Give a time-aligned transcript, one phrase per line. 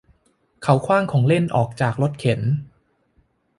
[0.63, 2.41] เขาขว้างของเล่นออกจากรถเข็น